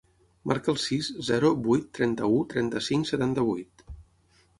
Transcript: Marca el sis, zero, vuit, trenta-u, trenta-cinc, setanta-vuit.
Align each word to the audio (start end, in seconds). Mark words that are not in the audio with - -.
Marca 0.51 0.69
el 0.71 0.77
sis, 0.83 1.09
zero, 1.27 1.51
vuit, 1.67 1.85
trenta-u, 1.99 2.39
trenta-cinc, 2.55 3.09
setanta-vuit. 3.11 3.85